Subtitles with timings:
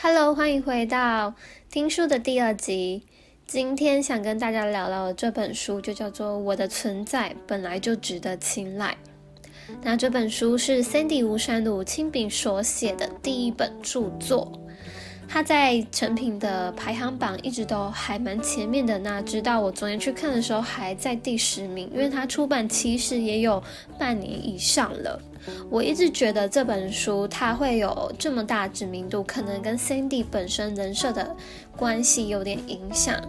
[0.00, 1.34] Hello，欢迎回到
[1.72, 3.02] 听书的第二集。
[3.48, 8.96] 今天想跟大家聊聊的这本书，就叫做《我的存在本来就值得青睐》。
[9.82, 14.52] 那这本书是 Sandy 吴山鲁亲笔所写的第一本著作。
[15.28, 23.62] 它在成品的排行榜一直都还蛮前面的，那直到我昨天去看的时候还在第十名，因为它出版其实也有
[23.98, 25.20] 半年以上了。
[25.70, 31.36] 我一直觉得这本书它会有这么大知名度，可能跟 Cindy 本身人设的
[31.76, 33.20] 关系有点影响。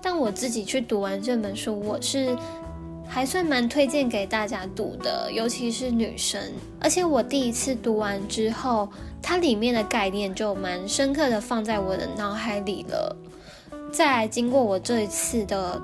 [0.00, 2.36] 但我自己去读完这本书，我是。
[3.08, 6.40] 还算蛮推荐给大家读的，尤其是女生。
[6.80, 8.88] 而且我第一次读完之后，
[9.22, 13.16] 它里面的概念就蛮深刻的放在我的脑海里了。
[13.92, 15.80] 在经过我这一次的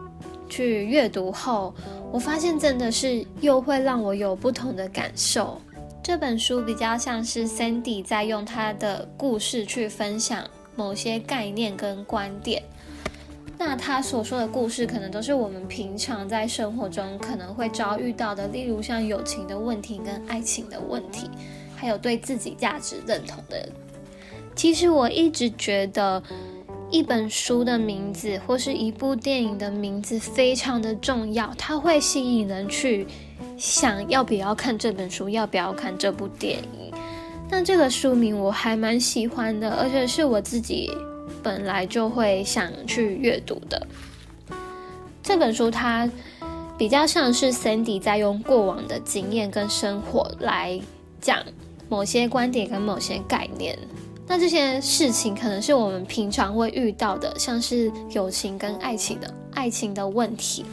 [0.49, 1.73] 去阅读后，
[2.11, 5.61] 我发现真的是又会让我有不同的感受。
[6.03, 10.43] 这本书比较像是 Sandy 在用他的故事去分享
[10.75, 12.63] 某些概念跟观点。
[13.59, 21.29] 那他所说的故事，可能都是我们平常在生活中可能会遭遇到的，例如像友情的问题、跟爱情的问题，
[21.79, 23.69] 还有对自己价值认同的。
[24.57, 26.23] 其实我一直觉得，
[26.91, 33.07] 一本书的名字或是一部电影的名字非常的重要，它会吸引人去
[33.57, 36.93] 想要不要看这本书，要不要看这部电影。
[37.49, 40.91] 那这个书名我还蛮喜欢的，而且是我自己。
[41.41, 43.87] 本来就会想去阅读的
[45.23, 46.11] 这本书，它
[46.77, 50.79] 比较像是 Sandy 在用过往的经验跟生活来
[51.21, 51.39] 讲
[51.89, 53.79] 某些观点跟某些概念。
[54.27, 60.65] 那这些事情可能是我们平常会遇到的，像是友情跟爱情的爱情的问题。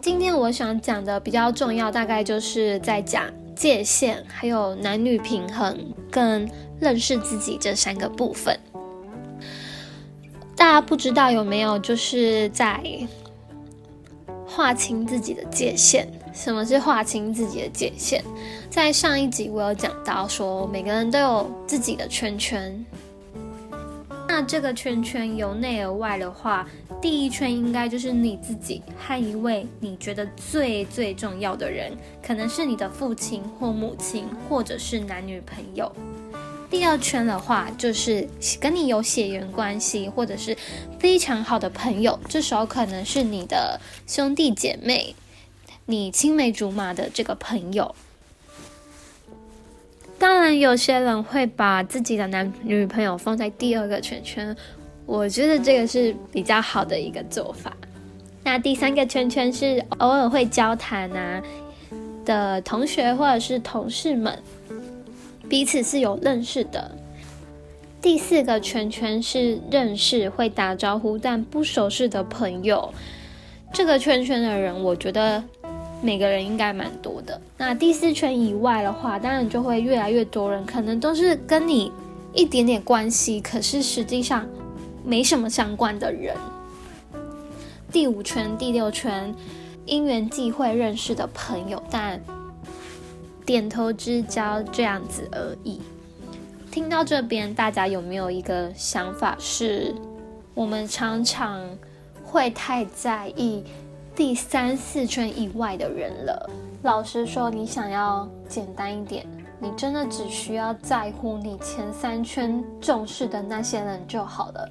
[0.00, 3.24] 今天我想讲的比较重要，大概就是在讲
[3.56, 5.78] 界限，还有男女平衡
[6.10, 6.46] 跟
[6.78, 8.58] 认识自己这三个部分。
[10.54, 12.82] 大家不知道有没有就是在
[14.46, 16.06] 划清自己的界限？
[16.32, 18.22] 什么是划清自己的界限？
[18.70, 22.84] 在上一集我有讲到说，每个人都有自己的圈圈。
[24.28, 26.66] 那这个圈圈由内而外的话，
[27.02, 31.92] 第一圈应该就是你自己和一位你觉得最最重要的人，
[32.26, 35.90] 可能是你的父亲或母亲，或者是男女朋友。
[36.70, 38.26] 第二圈的话，就是
[38.58, 40.56] 跟你有血缘关系，或者是
[40.98, 45.14] 非常好的朋友，这时候可能是你的兄弟姐妹，
[45.86, 47.94] 你青梅竹马的这个朋友。
[50.18, 54.56] 当然，有些人会把自己的男女朋友放在第二个圈圈，
[55.04, 57.76] 我觉得这个是比较好的一个做法。
[58.44, 61.42] 那第三个圈圈是偶尔会交谈啊
[62.24, 64.38] 的同学或者是同事们。
[65.48, 66.90] 彼此是有认识的。
[68.00, 72.92] 第四个圈圈是认识会打招呼但不熟识的朋友。
[73.72, 75.42] 这个圈圈的人，我觉得
[76.02, 77.40] 每个人应该蛮多的。
[77.56, 81.90] 那第四圈以外的话，当然就会越来越多人，可能都是跟你
[82.34, 84.46] 一点点关系，可是实际上
[85.02, 86.36] 没什么相关的人。
[87.90, 89.34] 第五圈、第六圈，
[89.86, 92.20] 因缘际会认识的朋友，但。
[93.44, 95.80] 点头之交这样子而已。
[96.70, 99.92] 听到这边，大家有没有一个想法是，
[100.54, 101.60] 我们常常
[102.24, 103.64] 会太在意
[104.14, 106.50] 第三四圈以外的人了？
[106.82, 109.26] 老实说，你想要简单一点，
[109.58, 114.68] 你真的只需要在乎你前三圈重视的那些人就好了。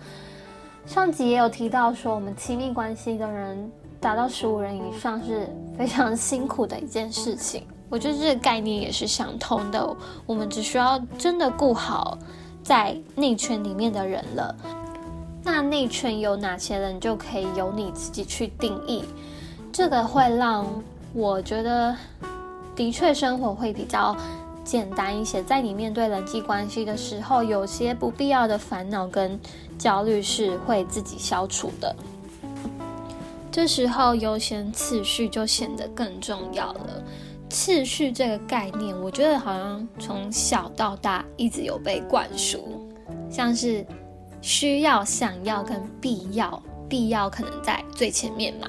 [0.86, 7.66] 上集也有提到说，我们亲密关系的人达到十五人以上是非常辛苦的一件事情。
[7.90, 12.18] 我觉得这个概念也是相通的，我们只需要真的顾好
[12.64, 14.56] 在内圈里面的人了。
[15.44, 19.04] 那内圈有哪些人，就可以由你自己去定义。
[19.72, 20.66] 这个会让
[21.14, 21.96] 我觉得，
[22.76, 24.16] 的确生活会比较
[24.64, 25.42] 简单一些。
[25.44, 29.40] 在你面对人际关系的时候，有些不必要的烦恼跟
[29.78, 31.96] 焦虑是会自己消除的。
[33.52, 37.04] 这时候优先次序就显得更重要了。
[37.50, 42.88] 次序这个概念，我觉得好像从小到大一直有被灌输，
[43.30, 43.86] 像是
[44.42, 48.68] 需要、想要跟必要，必要可能在最前面嘛。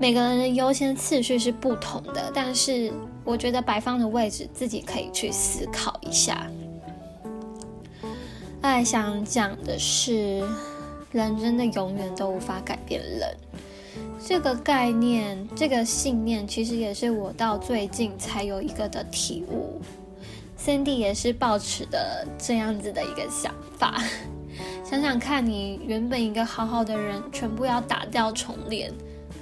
[0.00, 2.92] 每个人的优先次序是不同的，但是
[3.22, 6.50] 我觉得摆放的位置自己可以去思考一下。
[8.60, 10.42] 爱想讲的是，
[11.12, 13.36] 人真的永远都无法改变人。
[14.26, 19.80] 这个概念，这个信念，其实也是我到最近才有一个的体悟。
[20.58, 24.02] Cindy 也是抱持的这样子的一个想法。
[24.94, 28.92] 想想看你原本一个好好的人，全部要打掉重练，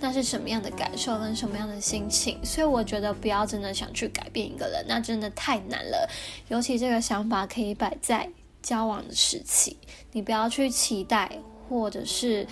[0.01, 2.43] 那是什么样的感受跟什么样的心情？
[2.43, 6.09] 所以我觉得不要真的想去改变一个人，那真的太难了。
[6.49, 8.27] 尤其这个想法可以摆在
[8.63, 9.77] 交往的时期，
[10.13, 11.31] 你不要去期待
[11.69, 12.47] 或者是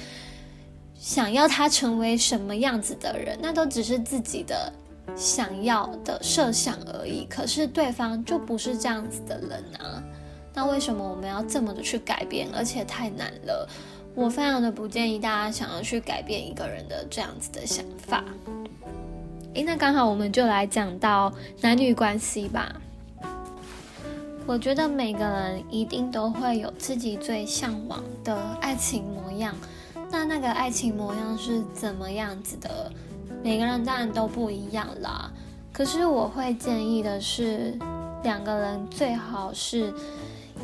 [0.95, 4.71] 想要他成为什么样子的人，那都只是自己的
[5.17, 7.25] 想要的设想而已。
[7.31, 10.05] 可是对方就不是这样子的人啊。
[10.53, 13.69] 那为什么我们要这么的去改变，而且太难了？
[14.15, 18.25] 我非常的不建议大家想要去改变一个人的这样子的想法。
[19.55, 22.75] 诶，那刚好我们就来讲到男女关系吧。
[24.47, 29.55] 我觉得每个人一定都会有自己最向往的爱情模样。
[30.11, 32.91] 那那个爱情模样是怎么样子的？
[33.45, 35.31] 每个人当然都不一样啦。
[35.73, 37.79] 可是我会建议的是，
[38.25, 39.95] 两个人最好是。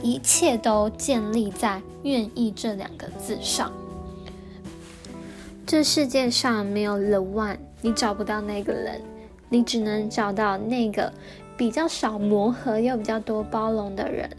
[0.03, 3.73] 一切都建立在“愿意”这两个字上。
[5.67, 9.01] 这世界上没有 the one，你找不到那个人，
[9.49, 11.13] 你只能找到那个
[11.57, 14.31] 比较少磨合又比较多包容的人。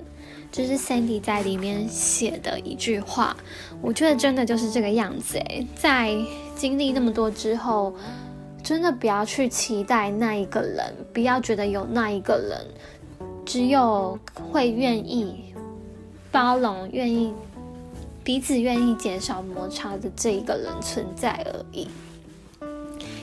[0.50, 3.36] 这是 Sandy 在里面写的一句话，
[3.82, 6.16] 我觉得真的就是这个样子诶，在
[6.56, 7.94] 经历那么多之后，
[8.64, 12.66] 真的不要去期待那一个人，不要觉得有那一个人，
[13.46, 15.47] 只有会愿意。
[16.32, 17.34] 包容、愿意
[18.24, 21.88] 彼此愿意减少摩擦的这一个人存在而已，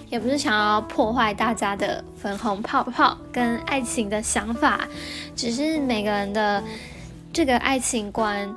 [0.09, 4.89] 也不是想要破坏大家的粉红泡泡跟爱情的想法，
[5.37, 6.63] 只是每个人的
[7.33, 8.55] 这个爱情观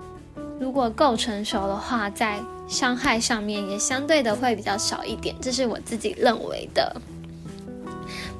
[0.59, 6.95] 如果够成熟的话，在伤害上面也相对的会比较少一点，这是我自己认为的。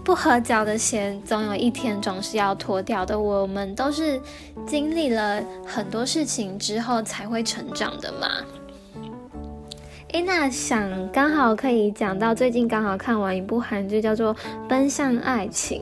[0.07, 3.19] 不合脚的鞋，总有一天总是要脱掉的。
[3.19, 4.17] 我们都是
[4.65, 8.29] 经历了很多事情之后才会成长的嘛。
[10.13, 14.33] 诶，那想刚好可以讲到最近刚好看完一部韩剧，叫做
[14.69, 15.81] 《奔向爱情》。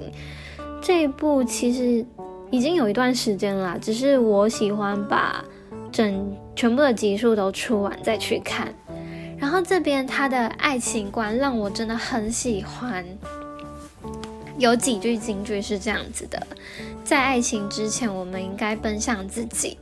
[0.81, 2.03] 这一部其实
[2.49, 5.45] 已经有一段时间了，只是我喜欢把
[5.91, 8.73] 整全部的集数都出完再去看。
[9.37, 13.05] 然后这边他的爱情观让我真的很喜欢。
[14.57, 16.47] 有几句金句是这样子的：
[17.03, 19.77] 在爱情之前，我们应该奔向自己。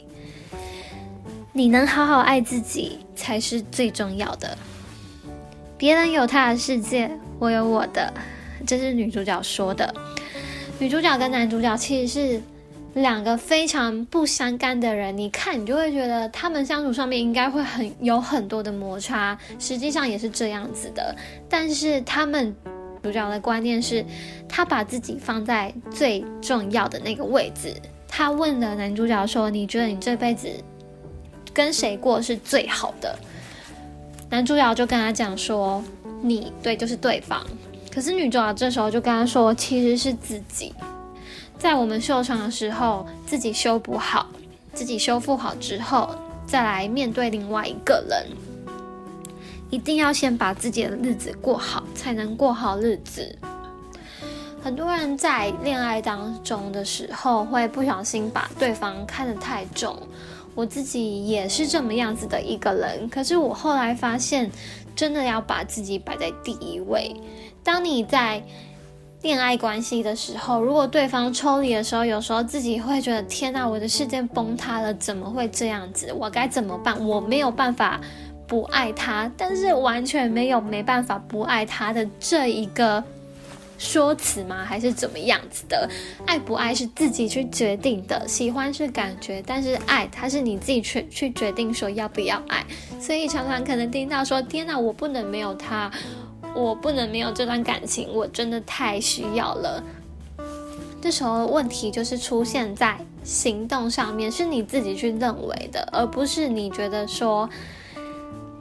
[1.52, 4.58] 你能好好爱自己才是最重要的。
[5.78, 8.12] 别人有他的世界，我有我的。
[8.66, 9.94] 这是女主角说的。
[10.80, 12.42] 女主角跟男主角其实是
[12.96, 15.16] 两个非常不相干的人。
[15.16, 21.16] 你看，你就会觉得他们相处上面应该会很有很多的摩擦，实际上也是这样子的。
[21.48, 22.56] 但是他们。
[23.04, 24.04] 主角的观念是，
[24.48, 27.74] 他把自己放在最重要的那个位置。
[28.08, 30.48] 他问了男主角说：“你觉得你这辈子
[31.54, 33.20] 跟谁过是最好的？”
[34.32, 35.84] 男主角就跟他讲说
[36.24, 37.46] ：“你对，就是对方。”
[37.94, 40.74] 可是女主角这时候就跟他说：“其实是自己，
[41.60, 44.28] 在我们受伤的时候，自己修补好，
[44.74, 46.16] 自己修复好之后，
[46.46, 48.26] 再来面对另外一个人。”
[49.74, 53.36] 一定要先把自己的日子过好，才能过好日子。
[54.62, 59.98] 很多人在恋爱当中的时候，会不小心把对方看得太重。
[60.54, 63.10] 我自己也是这么样子的一个人。
[63.10, 64.48] 可是我后来发现，
[64.96, 67.12] 真的要把自己摆在第一位。
[67.64, 68.44] 当你在
[69.24, 76.14] 恋爱关系的时候，如果对方抽离的时候，有时候自己会觉得天哪，我的世界崩塌了，怎么会这样子？
[76.14, 77.04] 我该怎么办？
[77.04, 78.00] 我没有办法。
[78.54, 83.04] 不爱他，但是完全没有没办法不爱他的这一个
[83.80, 84.64] 说辞吗？
[84.64, 85.90] 还是怎么样子的？
[86.28, 92.64] 爱不爱是自己去决定的，喜欢是感觉，但是爱它是你自己去去决定说要不要爱。
[93.00, 95.92] 所以常常可能听到说：“天哪，我不能没有他，
[96.54, 99.84] 我不能没有这段感情，我真的太需要了。”
[101.02, 107.50] 这时候问题就是出现在行动上面，是你自己去认为的，而不是你觉得说。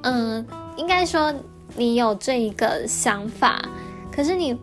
[0.03, 0.45] 嗯，
[0.77, 1.33] 应该说
[1.77, 3.63] 你有这一个想法，
[4.11, 4.57] 可是你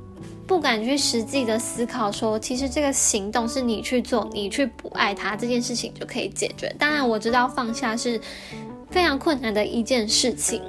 [0.45, 6.75] 不敢去实际的思考，说其实这个行动是你去做，你去不爱他这件事情就可以解决。
[6.77, 8.19] 当然我知道放下是
[8.89, 10.61] 非常困难的一件事情。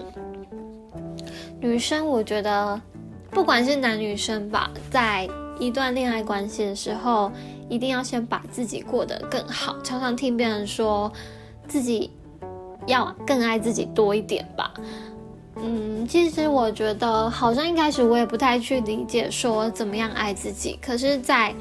[1.60, 2.80] 女生，我觉得
[3.30, 7.32] 不管是男女生吧，在一段恋爱关系的时候，
[7.68, 9.76] 一定要先把自己过得更好。
[9.82, 11.12] 常常听别人说
[11.66, 12.10] 自己。
[12.90, 14.72] 要更爱自己多一点吧。
[15.56, 20.78] 嗯，其实我觉得好像一开始我也不太去理解说怎么样爱自己。
[20.80, 21.54] 可是，在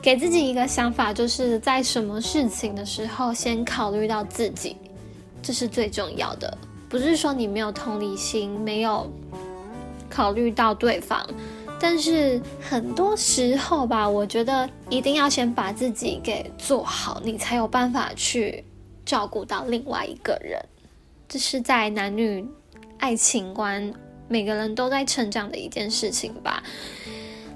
[0.00, 4.76] 给自己一个想法，就是在什么事情的时候，先考虑到自己，
[5.42, 6.56] 这是最重要的。
[6.88, 9.10] 不是说你没有同理心，没有
[10.08, 11.24] 考虑到对方，
[11.78, 18.64] 但是很多时候吧，我觉得一定要先把自己给做好，你才有办法去
[19.04, 20.60] 照顾到另外一个人。
[21.28, 22.46] 这是在男女
[22.98, 23.92] 爱情观，
[24.28, 26.62] 每个人都在成长的一件事情吧。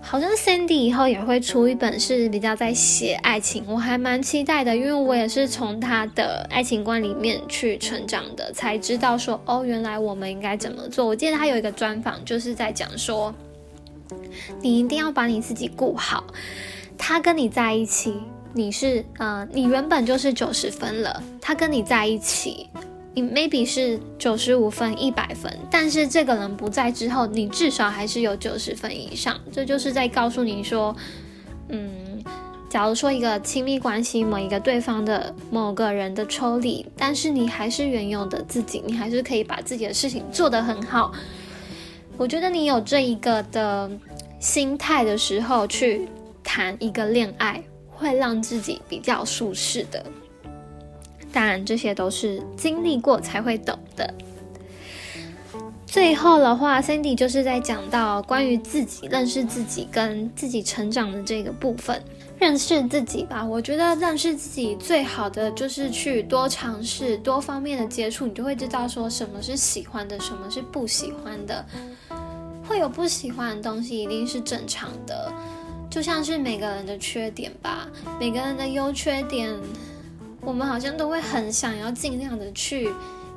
[0.07, 11.07] 好像 Sandy 以后也会出一本是比较在写爱情，我还蛮期待的，因为我也是从他的爱情观里面去成长的，才知道说哦，原来我们应该怎么做。
[11.07, 13.35] 我记得他有一个专访，就是在讲说，
[14.61, 16.25] 你一定要把你自己顾好。
[16.99, 18.15] 他跟你在一起，
[18.57, 22.71] 你是呃，你原本就是九十分了，他跟你在一起。
[23.13, 29.39] 你 maybe 是九十五分、一百分，但是这个人不在之后，你至少还是有九十分以上。
[29.53, 30.95] 这就是在告诉你说，
[31.69, 32.23] 嗯，
[32.69, 41.13] 假如说一个亲密关系，某一个对方的某个人的抽离，但是你还是原有的自己，你还是可以把自己的事情做得很好。
[42.17, 43.91] 我觉得你有这一个的
[44.41, 46.09] 心态的时候，去
[46.43, 47.63] 谈一个恋爱，
[47.95, 50.05] 会让自己比较舒适的。
[51.33, 54.13] 当然，这些都是经历过才会懂的。
[55.87, 62.03] 最后的话，Cindy 就是在讲到关于自己认识自己跟自己成长的这个部分。
[62.37, 71.65] 认识自己吧，我觉得认识自己最好的就是去多尝试多方面的接触，你就会知道说什么是喜欢的，什么是不喜欢的。
[72.69, 75.33] 会有不喜欢的东西，一定是正常的，
[75.95, 77.87] 就像是每个人的缺点吧，
[78.19, 79.49] 每个人的优缺点。
[80.41, 82.91] 我们好像都会很想要尽量的去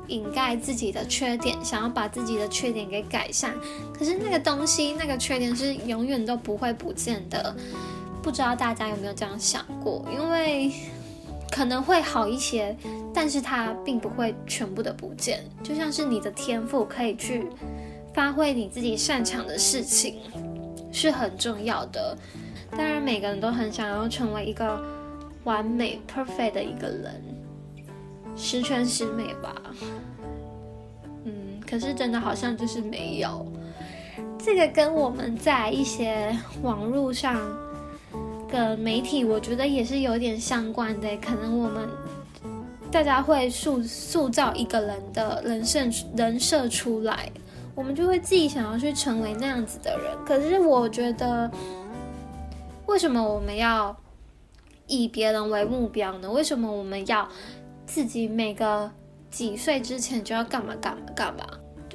[0.08, 3.54] 掩盖自己的缺点，想要把自己的缺点给改善。
[3.96, 7.54] 可是那个东西，那个缺点是永远都不会不见的。
[8.24, 10.04] 不知道大家有没有这样想过？
[10.12, 10.72] 因为
[11.52, 12.76] 可能会好一些，
[13.14, 15.44] 但是它并不会全部的不见。
[15.62, 17.46] 就像是你的天赋可以去
[18.12, 20.16] 发挥你自己擅长的事情，
[20.90, 22.18] 是很重要的。
[22.70, 24.78] 当然，每个人都很想要成为一个。
[25.44, 27.22] 完美 perfect 的一个人，
[28.36, 29.54] 十全十美吧。
[31.24, 33.46] 嗯，可是真的好像就是没有。
[34.38, 37.40] 这个跟我们在一些网络上
[38.50, 41.16] 的媒体，我觉得也是有点相关的。
[41.16, 41.88] 可能我们
[42.90, 45.80] 大家会塑塑造一个人的人设
[46.14, 47.30] 人设出来，
[47.74, 50.14] 我们就会自己想要去成为那样子的人。
[50.26, 51.50] 可是我觉得，
[52.88, 53.96] 为什么我们要？
[54.90, 56.30] 以别人为目标呢？
[56.30, 57.28] 为什么我们要
[57.84, 58.90] 自己每个
[59.30, 61.46] 几岁之前就要干嘛干嘛干嘛？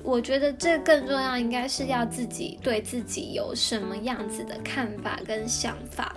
[0.04, 6.16] 我觉得这更重要，应该是要自己对自己有什么样子的看法跟想法，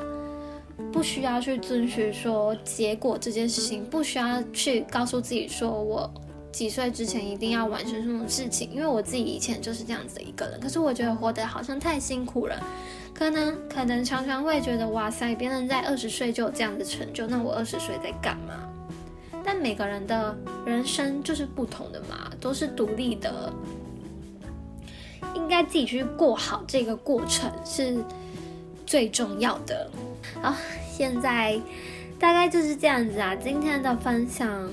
[0.92, 6.12] 不需要去遵循说结果这件事情，不需要去告诉自己说我
[6.57, 10.59] 几岁之前一定要完成什么事情，因为我自己以前就是这样子的一个人。
[10.59, 12.59] 可是我觉得活得好像太辛苦了。
[13.13, 18.55] 可能可能常常会觉得哇塞，别人在二十岁就有这样的成就，那我二十岁在干嘛？
[19.45, 20.35] 但每个人的
[20.65, 23.53] 人生就是不同的嘛，都是独立的，
[25.35, 28.03] 应该自己去过好这个过程是
[28.87, 29.91] 最重要的。
[30.41, 30.55] 好，
[30.91, 31.61] 现在
[32.19, 34.67] 大概就是这样子啊，今天的分享。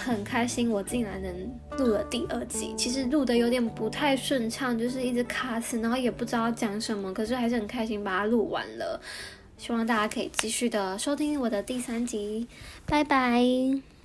[0.00, 1.32] 很开心，我竟然能
[1.78, 2.74] 录了第二集。
[2.76, 7.12] 其实录的有点不太顺畅，就是一直卡死，然后也不知道讲什么。
[7.12, 9.00] 可是还是很开心把它录完了。
[9.58, 12.48] 希望大家可以继续的收听我的第三集。
[12.86, 13.99] 拜拜。